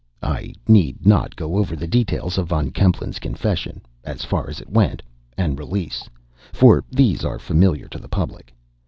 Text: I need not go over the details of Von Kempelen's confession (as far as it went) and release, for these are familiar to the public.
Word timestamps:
I 0.23 0.53
need 0.67 1.05
not 1.05 1.35
go 1.35 1.57
over 1.57 1.75
the 1.75 1.85
details 1.85 2.39
of 2.39 2.47
Von 2.47 2.71
Kempelen's 2.71 3.19
confession 3.19 3.81
(as 4.03 4.25
far 4.25 4.49
as 4.49 4.59
it 4.59 4.67
went) 4.67 5.03
and 5.37 5.59
release, 5.59 6.09
for 6.53 6.83
these 6.89 7.23
are 7.23 7.37
familiar 7.37 7.87
to 7.89 7.99
the 7.99 8.09
public. 8.09 8.51